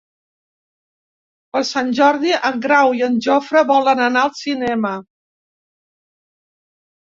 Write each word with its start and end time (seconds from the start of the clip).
Per 1.55 1.59
Sant 1.71 1.91
Jordi 1.99 2.33
en 2.49 2.57
Grau 2.63 2.95
i 3.01 3.03
en 3.09 3.19
Jofre 3.27 3.63
volen 3.73 4.03
anar 4.07 4.25
al 4.29 4.33
cinema. 4.41 4.95